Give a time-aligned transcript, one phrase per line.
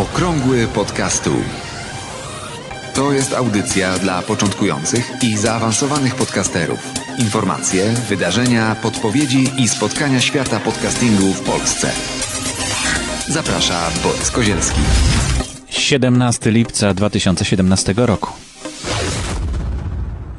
[0.00, 1.30] Okrągły podcastu.
[2.94, 6.78] To jest audycja dla początkujących i zaawansowanych podcasterów.
[7.18, 11.90] Informacje, wydarzenia, podpowiedzi i spotkania świata podcastingu w Polsce.
[13.28, 14.80] Zaprasza Borys Kozielski.
[15.68, 18.49] 17 lipca 2017 roku.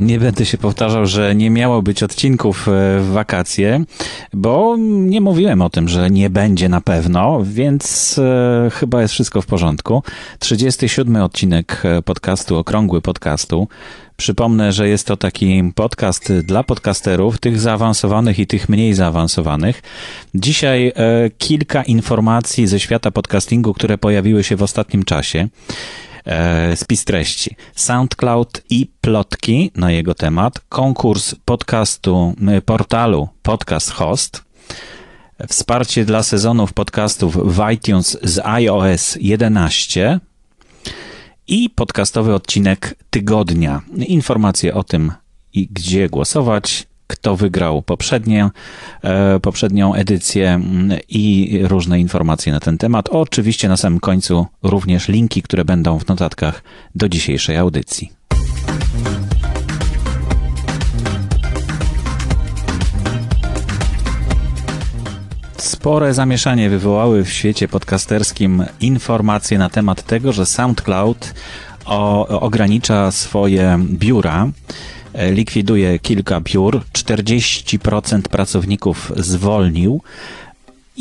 [0.00, 2.70] Nie będę się powtarzał, że nie miało być odcinków e,
[3.00, 3.84] w wakacje,
[4.32, 9.42] bo nie mówiłem o tym, że nie będzie na pewno, więc e, chyba jest wszystko
[9.42, 10.02] w porządku.
[10.38, 13.68] 37 odcinek e, podcastu, okrągły podcastu.
[14.16, 19.82] Przypomnę, że jest to taki podcast dla podcasterów, tych zaawansowanych i tych mniej zaawansowanych.
[20.34, 20.92] Dzisiaj
[21.38, 25.48] kilka informacji ze świata podcastingu, które pojawiły się w ostatnim czasie.
[26.30, 27.56] E, spis treści.
[27.74, 30.60] SoundCloud i plotki na jego temat.
[30.68, 32.34] Konkurs podcastu,
[32.64, 34.44] portalu Podcast Host.
[35.48, 40.20] Wsparcie dla sezonów podcastów w iTunes z iOS 11
[41.46, 43.80] i podcastowy odcinek tygodnia.
[43.96, 45.12] Informacje o tym
[45.52, 48.50] i gdzie głosować, kto wygrał poprzednie,
[49.02, 53.08] e, poprzednią edycję mm, i różne informacje na ten temat.
[53.08, 56.62] Oczywiście na samym końcu również linki, które będą w notatkach
[56.94, 58.10] do dzisiejszej audycji.
[65.56, 71.34] Spore zamieszanie wywołały w świecie podcasterskim informacje na temat tego, że SoundCloud
[71.84, 74.48] o, ogranicza swoje biura,
[75.14, 80.00] likwiduje kilka biur, 40% pracowników zwolnił.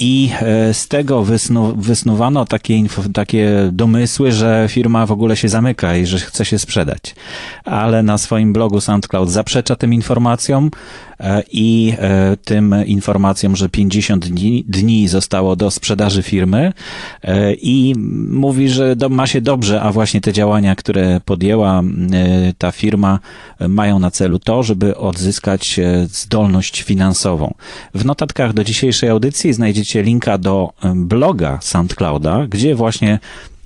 [0.02, 5.50] I e, z tego wysnu, wysnuwano takie, info, takie domysły, że firma w ogóle się
[5.50, 7.16] zamyka i że chce się sprzedać.
[7.66, 10.72] Ale na swoim blogu SoundCloud zaprzecza tym informacjom.
[11.19, 16.73] E, i e, tym informacjom, że 50 dni, dni zostało do sprzedaży firmy
[17.61, 17.95] i
[18.30, 21.84] mówi, że ma się dobrze, a właśnie te działania, które podjęła
[22.58, 23.19] ta firma,
[23.69, 27.53] mają na celu to, żeby odzyskać zdolność finansową.
[27.94, 33.19] W notatkach do dzisiejszej audycji znajdziecie linka do bloga SoundClouda, gdzie właśnie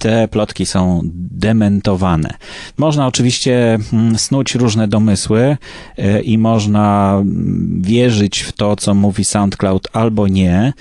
[0.03, 1.01] te plotki są
[1.31, 2.33] dementowane.
[2.77, 5.57] Można oczywiście mm, snuć różne domysły
[5.97, 10.73] e, i można mm, wierzyć w to, co mówi SoundCloud albo nie.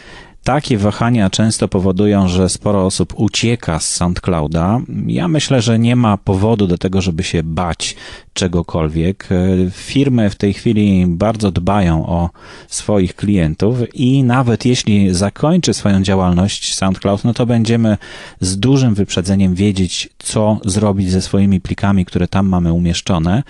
[0.45, 4.81] Takie wahania często powodują, że sporo osób ucieka z SoundClouda.
[5.07, 7.97] Ja myślę, że nie ma powodu do tego, żeby się bać
[8.33, 9.29] czegokolwiek.
[9.71, 12.31] Firmy w tej chwili bardzo dbają o
[12.69, 17.97] swoich klientów i nawet jeśli zakończy swoją działalność SoundCloud, no to będziemy
[18.41, 23.43] z dużym wyprzedzeniem wiedzieć, co zrobić ze swoimi plikami, które tam mamy umieszczone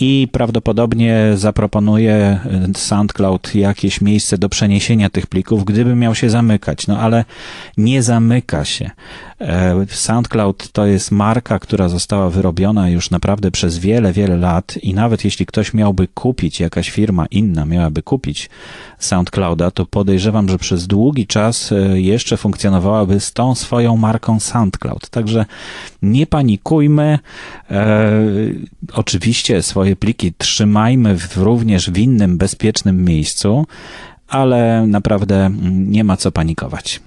[0.00, 2.40] i prawdopodobnie zaproponuje
[2.76, 6.86] SoundCloud jakieś miejsce do przeniesienia tych plików, gdyby miał się zamykać.
[6.86, 7.24] No ale
[7.76, 8.90] nie zamyka się.
[9.40, 14.94] E, SoundCloud to jest marka, która została wyrobiona już naprawdę przez wiele, wiele lat i
[14.94, 18.50] nawet jeśli ktoś miałby kupić, jakaś firma inna miałaby kupić
[18.98, 25.10] SoundClouda, to podejrzewam, że przez długi czas e, jeszcze funkcjonowałaby z tą swoją marką SoundCloud.
[25.10, 25.46] Także
[26.02, 27.18] nie panikujmy.
[27.70, 28.12] E,
[28.92, 33.66] oczywiście swoje pliki trzymajmy w, również w innym bezpiecznym miejscu,
[34.28, 37.00] ale naprawdę nie ma co panikować.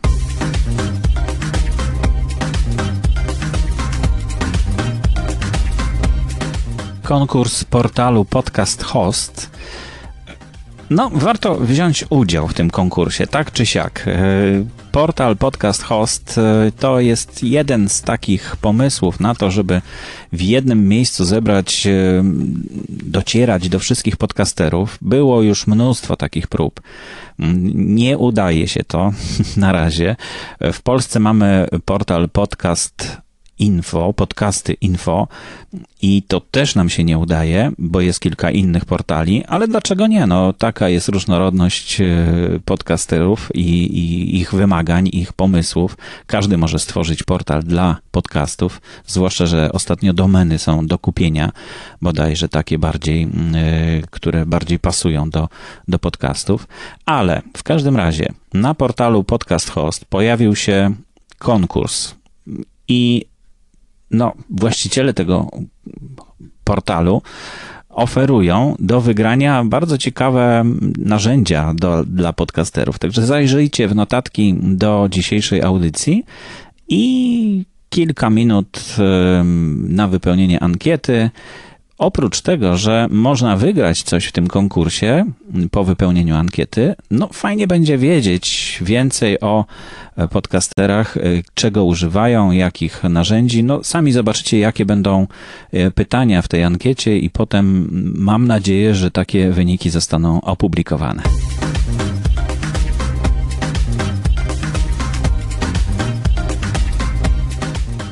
[7.09, 9.49] Konkurs portalu Podcast Host.
[10.89, 14.07] No, warto wziąć udział w tym konkursie, tak czy siak.
[14.07, 14.21] E,
[14.91, 19.81] portal Podcast Host e, to jest jeden z takich pomysłów na to, żeby
[20.33, 22.23] w jednym miejscu zebrać, e,
[22.89, 24.97] docierać do wszystkich podcasterów.
[25.01, 26.81] Było już mnóstwo takich prób.
[27.73, 29.11] Nie udaje się to
[29.57, 30.15] na razie.
[30.73, 33.28] W Polsce mamy portal Podcast
[33.59, 35.27] info, podcasty info
[36.01, 40.27] i to też nam się nie udaje, bo jest kilka innych portali, ale dlaczego nie?
[40.27, 42.05] No, taka jest różnorodność e,
[42.65, 45.97] podcasterów i, i ich wymagań, ich pomysłów.
[46.27, 51.51] Każdy może stworzyć portal dla podcastów, zwłaszcza, że ostatnio domeny są do kupienia,
[52.01, 53.27] bodajże takie bardziej, e,
[54.09, 55.49] które bardziej pasują do,
[55.87, 56.67] do podcastów,
[57.05, 60.95] ale w każdym razie na portalu Podcast Host pojawił się
[61.37, 62.15] konkurs
[62.87, 63.25] i
[64.11, 65.51] no, właściciele tego
[66.63, 67.21] portalu
[67.89, 70.63] oferują do wygrania bardzo ciekawe
[70.97, 72.99] narzędzia do, dla podcasterów.
[72.99, 76.23] Także zajrzyjcie w notatki do dzisiejszej audycji
[76.87, 78.95] i kilka minut
[79.77, 81.29] na wypełnienie ankiety
[81.99, 85.25] Oprócz tego, że można wygrać coś w tym konkursie
[85.71, 89.65] po wypełnieniu ankiety, no fajnie będzie wiedzieć więcej o
[90.31, 91.17] podcasterach,
[91.53, 93.63] czego używają, jakich narzędzi.
[93.63, 95.27] No sami zobaczycie, jakie będą
[95.95, 101.23] pytania w tej ankiecie i potem mam nadzieję, że takie wyniki zostaną opublikowane.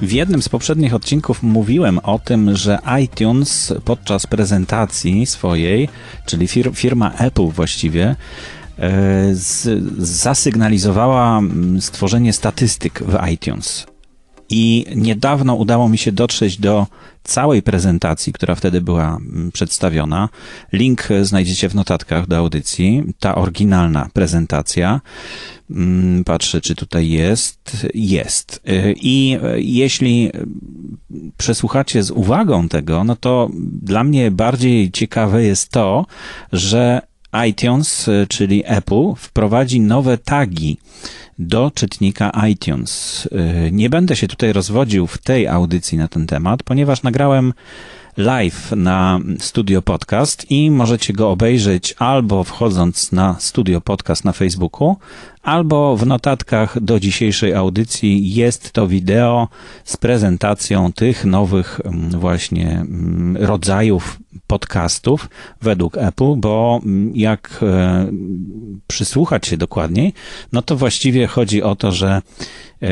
[0.01, 5.89] W jednym z poprzednich odcinków mówiłem o tym, że iTunes podczas prezentacji swojej,
[6.25, 8.15] czyli fir firma Apple właściwie,
[8.79, 8.85] e,
[9.97, 13.85] zasygnalizowała mm, stworzenie statystyk w iTunes.
[14.49, 16.87] I niedawno udało mi się dotrzeć do
[17.23, 19.17] całej prezentacji, która wtedy była
[19.53, 20.29] przedstawiona.
[20.73, 23.03] Link znajdziecie w notatkach do audycji.
[23.19, 25.01] Ta oryginalna prezentacja.
[25.71, 27.87] Mm, patrzę, czy tutaj jest.
[27.93, 28.61] Jest.
[28.69, 30.31] Y, I jeśli
[31.37, 33.49] przesłuchacie z uwagą tego, no to
[33.81, 36.05] dla mnie bardziej ciekawe jest to,
[36.51, 37.01] że
[37.45, 40.77] iTunes, czyli Apple, wprowadzi nowe tagi
[41.39, 43.25] do czytnika iTunes.
[43.25, 47.53] Y, nie będę się tutaj rozwodził w tej audycji na ten temat, ponieważ nagrałem
[48.17, 54.95] live na Studio Podcast i możecie go obejrzeć albo wchodząc na Studio Podcast na Facebooku,
[55.43, 59.47] albo w notatkach do dzisiejszej audycji jest to wideo
[59.83, 65.29] z prezentacją tych nowych mm, właśnie mm, rodzajów podcastów
[65.61, 68.07] według Apple, bo mm, jak e,
[68.87, 70.13] przysłuchać się dokładniej,
[70.53, 72.21] no to właściwie chodzi o to, że
[72.81, 72.87] e,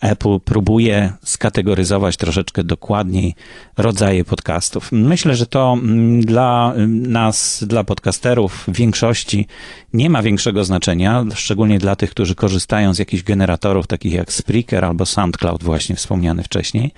[0.00, 3.34] Apple próbuje skategoryzować troszeczkę dokładniej
[3.76, 4.92] rodzaje podcastów.
[4.92, 9.46] Myślę, że to mm, dla nas, dla podcasterów w większości
[9.92, 14.84] nie ma większego znaczenia, szczególnie dla tych, którzy korzystają z jakichś generatorów takich jak Spreaker
[14.84, 16.92] albo SoundCloud właśnie wspomniany wcześniej.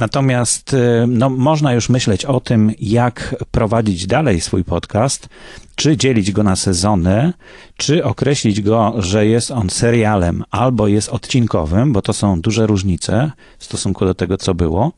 [0.00, 5.28] Natomiast y, no, można już myśleć o tym, jak prowadzić dalej swój podcast,
[5.74, 7.32] czy dzielić go na sezony,
[7.76, 13.30] czy określić go, że jest on serialem albo jest odcinkowym, bo to są duże różnice
[13.58, 14.92] w stosunku do tego, co było,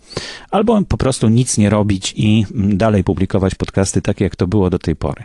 [0.51, 4.79] albo po prostu nic nie robić i dalej publikować podcasty tak, jak to było do
[4.79, 5.25] tej pory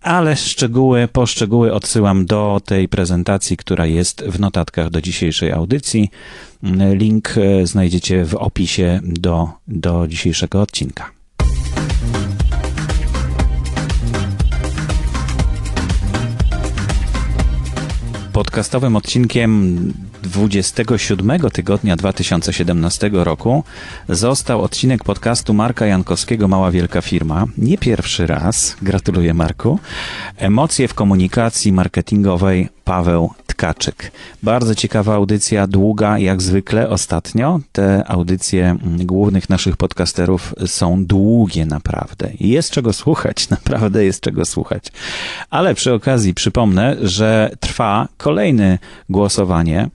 [0.00, 6.10] ale szczegóły, po szczegóły odsyłam do tej prezentacji, która jest w notatkach do dzisiejszej audycji.
[6.92, 11.10] Link e, znajdziecie w opisie do, do dzisiejszego odcinka.
[18.32, 23.64] Podcastowym odcinkiem 27 tygodnia 2017 roku
[24.08, 27.44] został odcinek podcastu Marka Jankowskiego Mała Wielka Firma.
[27.58, 29.78] Nie pierwszy raz, gratuluję Marku.
[30.36, 34.12] Emocje w komunikacji marketingowej Paweł Tkaczyk.
[34.42, 37.60] Bardzo ciekawa audycja, długa jak zwykle ostatnio.
[37.72, 42.30] Te audycje mm, głównych naszych podcasterów są długie naprawdę.
[42.40, 44.84] Jest czego słuchać, naprawdę jest czego słuchać.
[45.50, 48.78] Ale przy okazji przypomnę, że trwa kolejne
[49.08, 49.88] głosowanie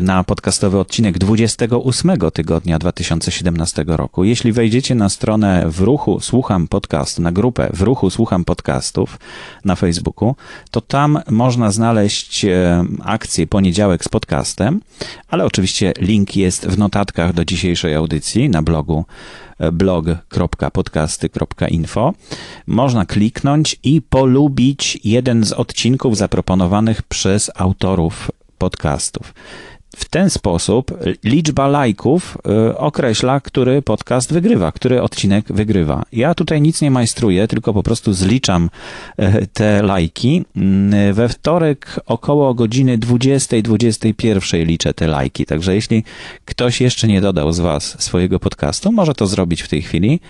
[0.00, 4.24] na podcastowy odcinek 28 tygodnia 2017 roku.
[4.24, 9.18] Jeśli wejdziecie na stronę w ruchu Słucham Podcast, na grupę w ruchu Słucham Podcastów
[9.64, 10.36] na Facebooku,
[10.70, 14.80] to tam można znaleźć e, akcję Poniedziałek z podcastem,
[15.28, 19.04] ale oczywiście link jest w notatkach do dzisiejszej audycji na blogu
[19.58, 22.12] e, blog.podcasty.info.
[22.66, 29.34] Można kliknąć i polubić jeden z odcinków zaproponowanych przez autorów podcastów.
[29.96, 32.38] W ten sposób liczba lajków
[32.70, 36.02] y, określa, który podcast wygrywa, który odcinek wygrywa.
[36.12, 38.70] Ja tutaj nic nie majstruję, tylko po prostu zliczam
[39.18, 40.44] y, te lajki.
[41.10, 45.46] Y, we wtorek około godziny 20-21 liczę te lajki.
[45.46, 46.04] Także jeśli
[46.44, 50.20] ktoś jeszcze nie dodał z Was swojego podcastu, może to zrobić w tej chwili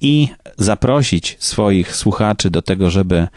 [0.00, 0.28] i
[0.58, 3.28] zaprosić swoich słuchaczy do tego, żeby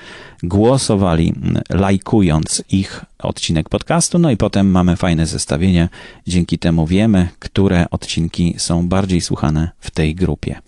[0.44, 1.34] głosowali,
[1.70, 4.20] lajkując ich odcinek podcastu.
[4.20, 5.90] No i potem mamy fajne zestawienie.
[6.28, 10.60] Dzięki temu wiemy, które odcinki są bardziej słuchane w tej grupie.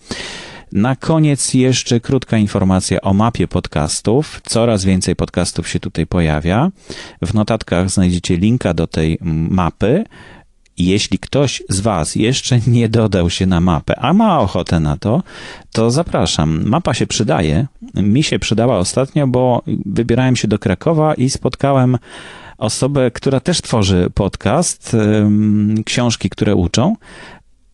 [0.72, 4.40] Na koniec jeszcze krótka informacja o mapie podcastów.
[4.44, 6.70] Coraz więcej podcastów się tutaj pojawia.
[7.22, 9.18] W notatkach znajdziecie linka do tej
[9.50, 10.04] mapy.
[10.78, 15.22] Jeśli ktoś z Was jeszcze nie dodał się na mapę, a ma ochotę na to,
[15.72, 16.64] to zapraszam.
[16.64, 17.66] Mapa się przydaje.
[17.94, 21.98] Mi się przydała ostatnio, bo wybierałem się do Krakowa i spotkałem
[22.58, 24.96] osobę, która też tworzy podcast,
[25.84, 26.96] książki, które uczą.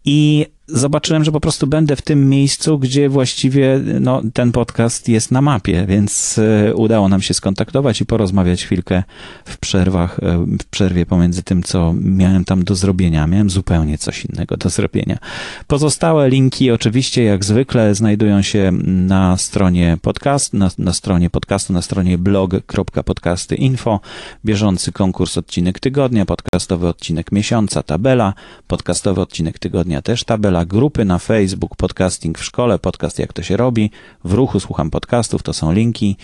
[0.04, 5.30] I zobaczyłem, że po prostu będę w tym miejscu, gdzie właściwie no, ten podcast jest
[5.30, 9.02] na mapie, więc e, udało nam się skontaktować i porozmawiać chwilkę
[9.44, 13.26] w przerwach, e, w przerwie pomiędzy tym, co miałem tam do zrobienia.
[13.26, 15.18] Miałem zupełnie coś innego do zrobienia.
[15.66, 21.82] Pozostałe linki oczywiście jak zwykle znajdują się na stronie podcast, na, na stronie podcastu, na
[21.82, 24.00] stronie blog.podcasty.info,
[24.44, 28.34] bieżący konkurs odcinek tygodnia, podcastowy odcinek miesiąca, tabela,
[28.66, 33.56] podcastowy odcinek tygodnia też tabela, grupy na Facebook, podcasting w szkole, podcast jak to się
[33.56, 33.90] robi,
[34.24, 36.16] w ruchu słucham podcastów, to są linki